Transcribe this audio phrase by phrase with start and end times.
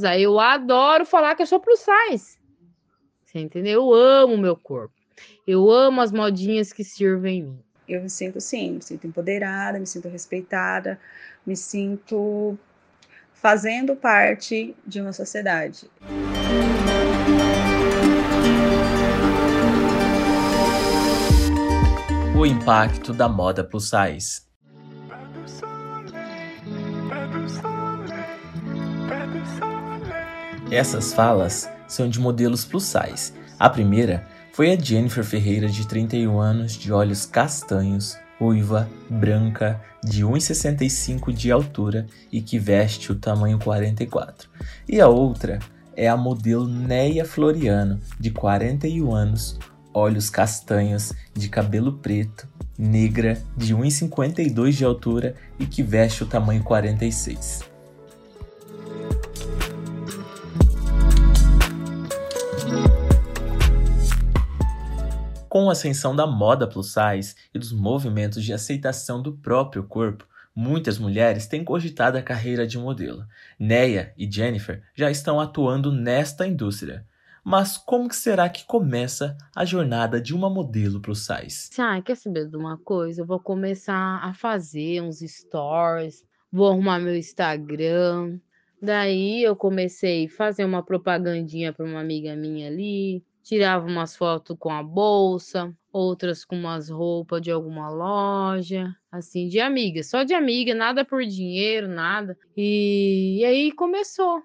[0.00, 2.38] Eu adoro falar que eu sou plus size.
[3.24, 3.82] Você entendeu?
[3.82, 4.94] Eu amo o meu corpo.
[5.44, 7.64] Eu amo as modinhas que sirvem em mim.
[7.88, 11.00] Eu me sinto sim, me sinto empoderada, me sinto respeitada,
[11.44, 12.56] me sinto
[13.32, 15.90] fazendo parte de uma sociedade.
[22.38, 24.46] O impacto da moda plus size.
[30.70, 33.32] Essas falas são de modelos plus size.
[33.58, 40.24] A primeira foi a Jennifer Ferreira, de 31 anos, de olhos castanhos, ruiva, branca, de
[40.26, 44.50] 1,65 de altura e que veste o tamanho 44.
[44.86, 45.58] E a outra
[45.96, 49.58] é a modelo Neia Floriano, de 41 anos,
[49.94, 52.46] olhos castanhos, de cabelo preto,
[52.76, 57.77] negra, de 1,52 de altura e que veste o tamanho 46.
[65.48, 70.26] Com a ascensão da moda plus size e dos movimentos de aceitação do próprio corpo,
[70.54, 73.24] muitas mulheres têm cogitado a carreira de modelo.
[73.58, 77.06] Neia e Jennifer já estão atuando nesta indústria.
[77.42, 81.70] Mas como que será que começa a jornada de uma modelo plus size?
[81.78, 83.22] Ah, quer saber de uma coisa?
[83.22, 88.38] Eu vou começar a fazer uns stories, vou arrumar meu Instagram.
[88.82, 94.54] Daí eu comecei a fazer uma propagandinha para uma amiga minha ali, tirava umas fotos
[94.58, 100.34] com a bolsa, outras com umas roupas de alguma loja, assim, de amiga, só de
[100.34, 102.36] amiga, nada por dinheiro, nada.
[102.54, 104.42] E, e aí começou.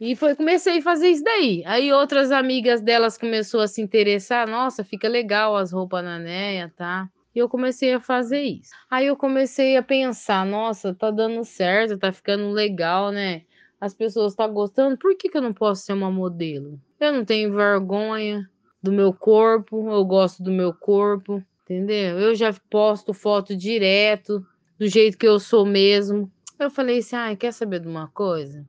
[0.00, 1.62] E foi, comecei a fazer isso daí.
[1.66, 6.72] Aí outras amigas delas começou a se interessar, nossa, fica legal as roupas na Neia,
[6.74, 7.06] tá?
[7.34, 8.70] E eu comecei a fazer isso.
[8.90, 13.42] Aí eu comecei a pensar, nossa, tá dando certo, tá ficando legal, né?
[13.78, 16.80] As pessoas estão tá gostando, por que, que eu não posso ser uma modelo?
[17.00, 18.48] Eu não tenho vergonha
[18.82, 22.18] do meu corpo, eu gosto do meu corpo, entendeu?
[22.18, 24.44] Eu já posto foto direto,
[24.78, 26.30] do jeito que eu sou mesmo.
[26.58, 28.66] Eu falei assim: ai, quer saber de uma coisa?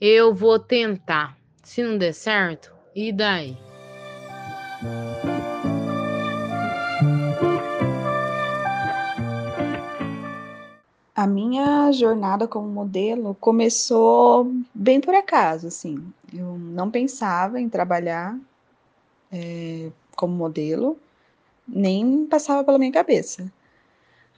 [0.00, 1.36] Eu vou tentar.
[1.62, 3.56] Se não der certo, e daí?
[11.20, 16.02] A minha jornada como modelo começou bem por acaso, assim.
[16.32, 18.38] Eu não pensava em trabalhar
[19.30, 20.98] é, como modelo,
[21.68, 23.52] nem passava pela minha cabeça.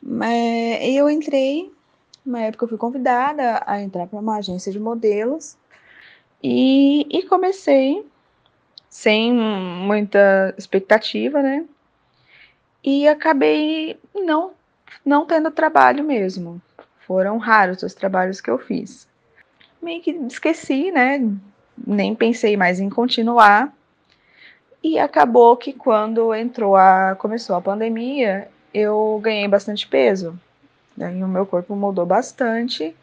[0.03, 1.73] Mas eu entrei,
[2.27, 5.57] na época eu fui convidada a entrar para uma agência de modelos
[6.43, 8.05] e, e comecei
[8.91, 11.65] sem muita expectativa, né?
[12.83, 14.51] E acabei não
[15.05, 16.61] não tendo trabalho mesmo.
[17.07, 19.07] Foram raros os trabalhos que eu fiz.
[19.81, 21.21] Meio que esqueci, né?
[21.87, 23.73] Nem pensei mais em continuar.
[24.83, 30.39] E acabou que quando entrou a começou a pandemia, eu ganhei bastante peso.
[30.97, 32.95] Daí o meu corpo mudou bastante.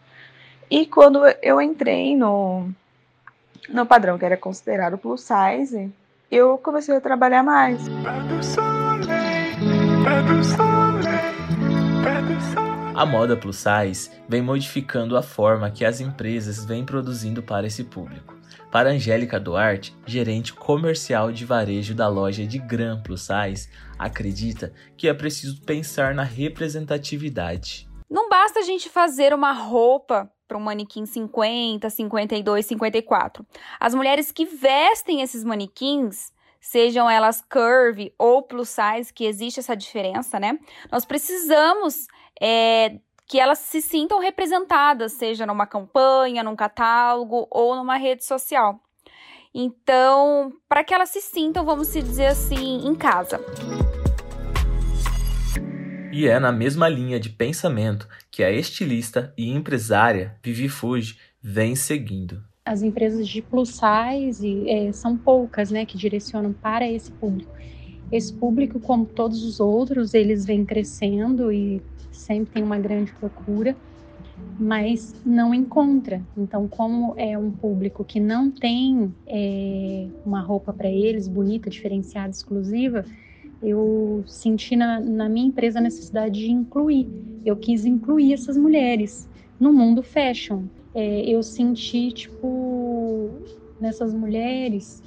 [0.70, 2.70] E quando eu entrei no,
[3.70, 5.92] no padrão que era considerado plus size,
[6.30, 7.82] eu comecei a trabalhar mais.
[13.00, 17.86] A moda plus size vem modificando a forma que as empresas vêm produzindo para esse
[17.86, 18.36] público.
[18.70, 25.08] Para Angélica Duarte, gerente comercial de varejo da loja de Gran Plus Size, acredita que
[25.08, 27.90] é preciso pensar na representatividade.
[28.10, 33.48] Não basta a gente fazer uma roupa para um manequim 50, 52, 54.
[33.80, 39.76] As mulheres que vestem esses manequins sejam elas curvy ou plus size, que existe essa
[39.76, 40.58] diferença, né?
[40.92, 42.08] Nós precisamos
[42.40, 48.80] é, que elas se sintam representadas, seja numa campanha, num catálogo ou numa rede social.
[49.54, 53.40] Então, para que elas se sintam, vamos se dizer assim, em casa.
[56.12, 61.76] E é na mesma linha de pensamento que a estilista e empresária Vivi Fuji vem
[61.76, 62.49] seguindo.
[62.70, 67.52] As empresas de plus size é, são poucas, né, que direcionam para esse público.
[68.12, 73.76] Esse público, como todos os outros, eles vêm crescendo e sempre tem uma grande procura,
[74.60, 76.22] mas não encontra.
[76.38, 82.30] Então, como é um público que não tem é, uma roupa para eles bonita, diferenciada,
[82.30, 83.04] exclusiva,
[83.64, 87.08] eu senti na, na minha empresa a necessidade de incluir.
[87.44, 89.28] Eu quis incluir essas mulheres
[89.60, 90.66] no mundo fashion.
[90.94, 92.48] É, eu senti, tipo,
[93.80, 95.02] nessas mulheres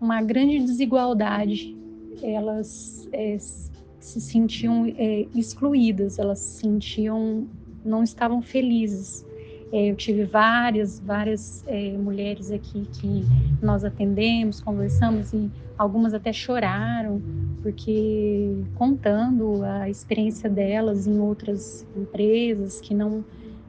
[0.00, 1.76] uma grande desigualdade.
[2.22, 7.46] Elas é, se sentiam é, excluídas, elas se sentiam,
[7.84, 9.24] não estavam felizes.
[9.72, 11.64] É, eu tive várias, várias
[11.98, 13.24] mulheres aqui que
[13.60, 17.20] nós atendemos, conversamos e algumas até choraram,
[17.62, 23.24] porque contando a experiência delas em outras empresas que não,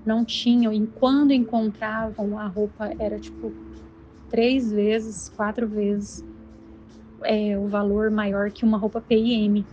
[0.05, 3.51] não tinham, e quando encontravam a roupa era tipo
[4.29, 6.23] três vezes, quatro vezes
[7.23, 9.67] é, o valor maior que uma roupa P&M.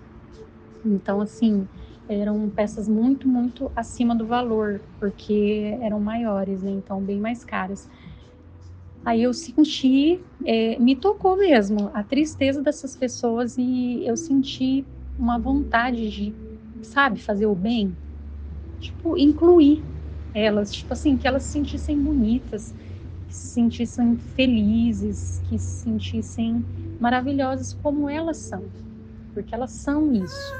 [0.85, 1.69] Então, assim,
[2.09, 6.71] eram peças muito, muito acima do valor, porque eram maiores, né?
[6.73, 7.89] Então, bem mais caras.
[9.05, 15.39] Aí eu senti, é, me tocou mesmo a tristeza dessas pessoas e eu senti uma
[15.39, 16.37] vontade de,
[16.83, 17.99] sabe, fazer o bem,
[18.81, 19.87] tipo, incluir
[20.35, 22.75] elas, tipo assim, que elas se sentissem bonitas,
[23.35, 26.65] se sentissem felizes, que se sentissem
[27.01, 28.63] maravilhosas como elas são,
[29.35, 30.55] porque elas são isso.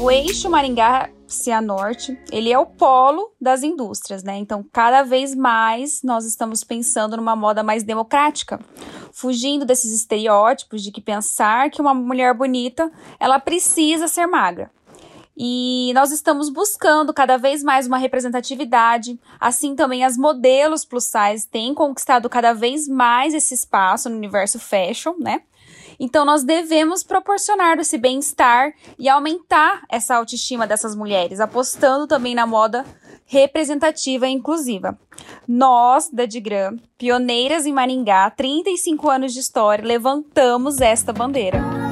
[0.00, 4.36] O eixo Maringá Cianorte, ele é o polo das indústrias, né?
[4.36, 8.60] Então, cada vez mais nós estamos pensando numa moda mais democrática,
[9.12, 12.88] fugindo desses estereótipos de que pensar que uma mulher bonita,
[13.18, 14.70] ela precisa ser magra.
[15.40, 21.46] E nós estamos buscando cada vez mais uma representatividade, assim também as modelos plus size
[21.48, 25.42] têm conquistado cada vez mais esse espaço no universo fashion, né?
[26.00, 32.46] Então, nós devemos proporcionar esse bem-estar e aumentar essa autoestima dessas mulheres, apostando também na
[32.46, 32.84] moda
[33.24, 34.98] representativa e inclusiva.
[35.46, 41.87] Nós, da Digram, pioneiras em Maringá, 35 anos de história, levantamos esta bandeira.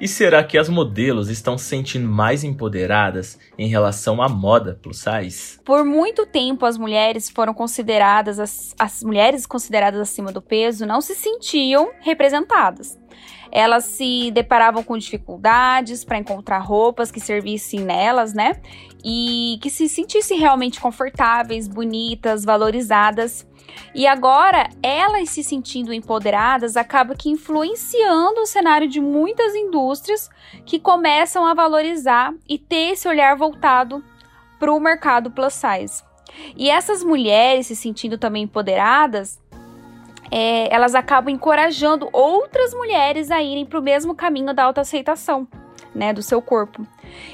[0.00, 4.98] E será que as modelos estão se sentindo mais empoderadas em relação à moda plus
[4.98, 5.58] size?
[5.64, 11.00] Por muito tempo, as mulheres foram consideradas, as, as mulheres consideradas acima do peso não
[11.00, 12.96] se sentiam representadas.
[13.50, 18.60] Elas se deparavam com dificuldades para encontrar roupas que servissem nelas, né?
[19.04, 23.46] E que se sentissem realmente confortáveis, bonitas, valorizadas.
[23.94, 30.28] E agora, elas se sentindo empoderadas acaba que influenciando o cenário de muitas indústrias
[30.64, 34.02] que começam a valorizar e ter esse olhar voltado
[34.58, 36.02] para o mercado plus size.
[36.56, 39.40] E essas mulheres se sentindo também empoderadas,
[40.30, 45.46] é, elas acabam encorajando outras mulheres a irem para o mesmo caminho da autoaceitação
[45.94, 46.86] né, do seu corpo.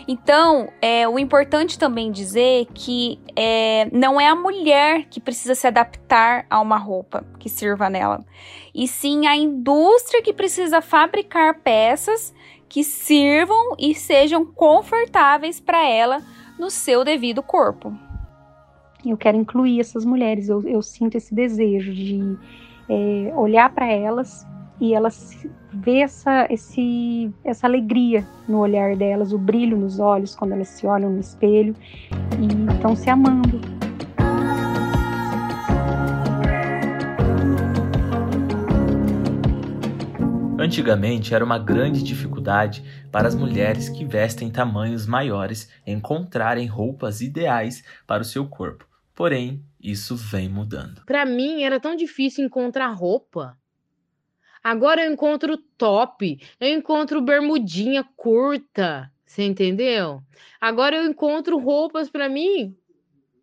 [0.06, 5.66] Então, é, o importante também dizer que é, não é a mulher que precisa se
[5.66, 8.24] adaptar a uma roupa que sirva nela,
[8.74, 12.34] e sim a indústria que precisa fabricar peças
[12.68, 16.22] que sirvam e sejam confortáveis para ela
[16.58, 17.96] no seu devido corpo.
[19.04, 22.38] Eu quero incluir essas mulheres, eu, eu sinto esse desejo de
[22.88, 24.46] é, olhar para elas
[24.80, 30.52] e elas ver essa, esse, essa alegria no olhar delas, o brilho nos olhos quando
[30.52, 31.74] elas se olham no espelho
[32.38, 33.60] e estão se amando.
[40.58, 42.82] Antigamente era uma grande dificuldade
[43.12, 48.86] para as mulheres que vestem tamanhos maiores encontrarem roupas ideais para o seu corpo.
[49.14, 51.04] Porém, isso vem mudando.
[51.04, 53.56] Para mim era tão difícil encontrar roupa
[54.64, 60.22] Agora eu encontro top, eu encontro bermudinha curta, você entendeu?
[60.58, 62.74] Agora eu encontro roupas para mim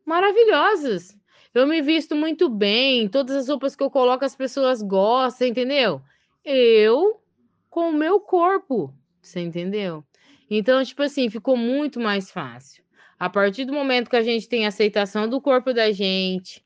[0.03, 1.15] maravilhosas.
[1.53, 6.01] Eu me visto muito bem, todas as roupas que eu coloco as pessoas gostam, entendeu?
[6.43, 7.21] Eu
[7.69, 8.91] com o meu corpo,
[9.21, 10.03] você entendeu?
[10.49, 12.83] Então, tipo assim, ficou muito mais fácil.
[13.21, 16.65] A partir do momento que a gente tem aceitação do corpo da gente,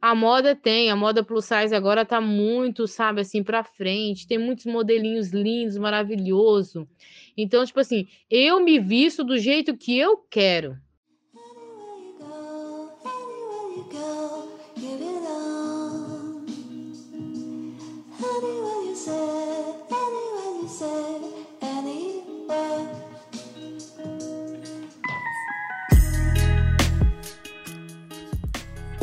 [0.00, 4.26] a moda tem, a moda plus size agora tá muito, sabe, assim, pra frente.
[4.26, 6.88] Tem muitos modelinhos lindos, maravilhoso.
[7.36, 10.76] Então, tipo assim, eu me visto do jeito que eu quero.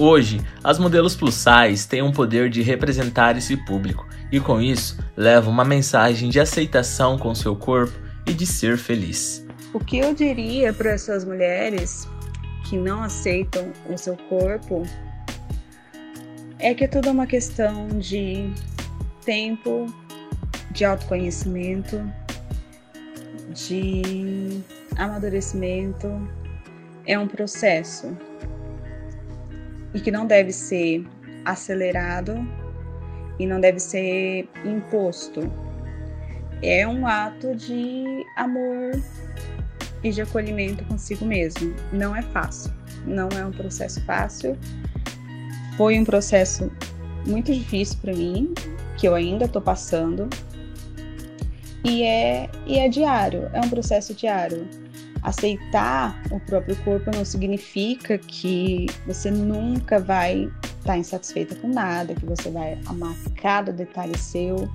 [0.01, 4.98] Hoje, as modelos plus size têm um poder de representar esse público e com isso
[5.13, 7.91] levam uma mensagem de aceitação com seu corpo
[8.25, 9.46] e de ser feliz.
[9.74, 12.08] O que eu diria para essas mulheres
[12.63, 14.84] que não aceitam o seu corpo
[16.60, 18.50] é que é tudo uma questão de
[19.25, 19.86] tempo,
[20.72, 22.01] de autoconhecimento,
[23.53, 24.63] de
[24.96, 26.08] amadurecimento.
[27.06, 28.15] É um processo
[29.93, 31.05] e que não deve ser
[31.46, 32.36] acelerado
[33.39, 35.51] e não deve ser imposto.
[36.62, 38.91] é um ato de amor
[40.03, 41.74] e de acolhimento consigo mesmo.
[41.93, 42.72] Não é fácil,
[43.05, 44.58] não é um processo fácil.
[45.77, 46.69] Foi um processo
[47.25, 48.53] muito difícil para mim,
[48.98, 50.27] que eu ainda estou passando.
[51.84, 54.67] E é, e é diário, é um processo diário.
[55.21, 62.15] Aceitar o próprio corpo não significa que você nunca vai estar tá insatisfeita com nada,
[62.15, 64.69] que você vai amar cada detalhe seu,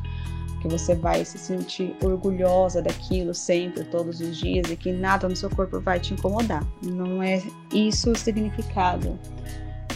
[0.60, 5.36] que você vai se sentir orgulhosa daquilo sempre, todos os dias, e que nada no
[5.36, 6.66] seu corpo vai te incomodar.
[6.82, 9.18] Não é isso o significado.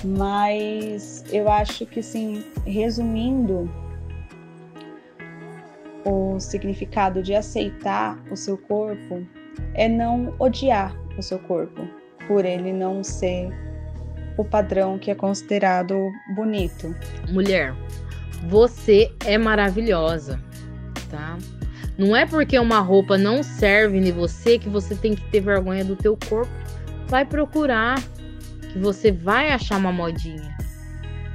[0.05, 3.71] Mas eu acho que, sim, resumindo,
[6.05, 9.27] o significado de aceitar o seu corpo
[9.75, 11.87] é não odiar o seu corpo,
[12.27, 13.51] por ele não ser
[14.37, 16.95] o padrão que é considerado bonito.
[17.31, 17.75] Mulher,
[18.49, 20.41] você é maravilhosa,
[21.11, 21.37] tá?
[21.99, 25.85] Não é porque uma roupa não serve em você que você tem que ter vergonha
[25.85, 26.53] do teu corpo.
[27.09, 28.01] Vai procurar,
[28.73, 30.57] que você vai achar uma modinha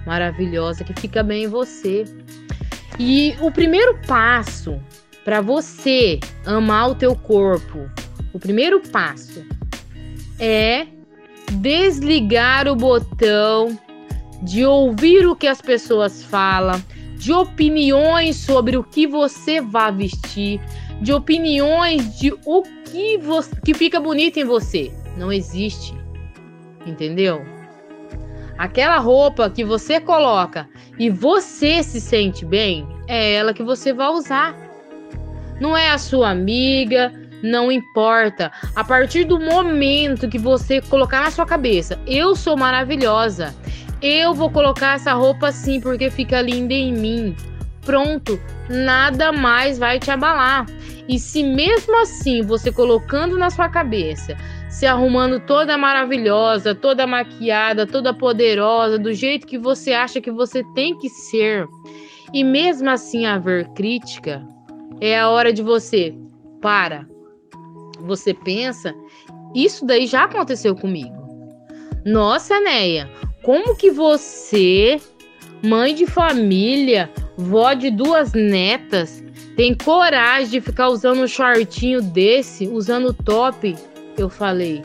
[0.06, 2.06] maravilhosa que fica bem em você.
[2.98, 4.80] E o primeiro passo
[5.25, 7.89] para você amar o teu corpo,
[8.34, 9.46] o primeiro passo
[10.40, 10.88] é
[11.52, 13.78] desligar o botão
[14.42, 16.84] de ouvir o que as pessoas falam,
[17.16, 20.60] de opiniões sobre o que você vai vestir,
[21.00, 23.20] de opiniões de o que,
[23.63, 24.92] que fica bonito em você.
[25.16, 25.96] Não existe.
[26.86, 27.46] Entendeu?
[28.58, 30.68] Aquela roupa que você coloca
[31.00, 34.56] e você se sente bem, é ela que você vai usar.
[35.62, 37.13] Não é a sua amiga,
[37.44, 38.52] não importa.
[38.76, 43.54] A partir do momento que você colocar na sua cabeça, eu sou maravilhosa,
[44.02, 47.36] eu vou colocar essa roupa assim porque fica linda em mim.
[47.86, 50.66] Pronto, nada mais vai te abalar.
[51.08, 54.38] E se mesmo assim você colocando na sua cabeça,
[54.70, 60.64] se arrumando toda maravilhosa, toda maquiada, toda poderosa, do jeito que você acha que você
[60.74, 61.68] tem que ser,
[62.34, 64.42] e mesmo assim haver crítica,
[65.02, 66.16] é a hora de você
[66.62, 67.06] para.
[68.02, 68.94] Você pensa,
[69.56, 71.16] isso daí já aconteceu comigo.
[72.06, 73.10] Nossa, Neia,
[73.44, 75.00] como que você,
[75.64, 79.24] mãe de família, vó de duas netas,
[79.56, 83.76] tem coragem de ficar usando um shortinho desse, usando top?
[84.18, 84.84] Eu falei.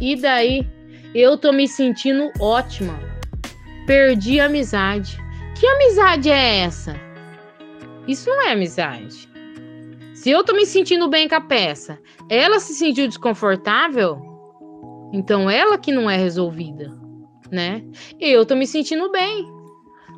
[0.00, 0.66] E daí?
[1.14, 2.98] Eu tô me sentindo ótima.
[3.86, 5.18] Perdi a amizade.
[5.58, 6.94] Que amizade é essa?
[8.06, 9.29] Isso não é amizade.
[10.20, 11.98] Se eu tô me sentindo bem com a peça,
[12.28, 14.20] ela se sentiu desconfortável,
[15.14, 16.94] então ela que não é resolvida,
[17.50, 17.82] né?
[18.20, 19.50] Eu tô me sentindo bem.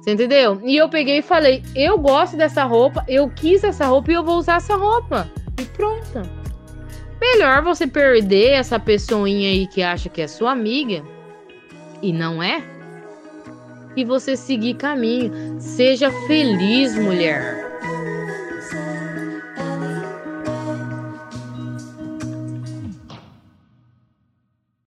[0.00, 0.60] Você entendeu?
[0.64, 4.24] E eu peguei e falei: eu gosto dessa roupa, eu quis essa roupa e eu
[4.24, 5.30] vou usar essa roupa.
[5.60, 6.20] E pronto.
[7.20, 11.04] Melhor você perder essa pessoinha aí que acha que é sua amiga
[12.02, 12.60] e não é,
[13.94, 15.60] e você seguir caminho.
[15.60, 17.71] Seja feliz, mulher.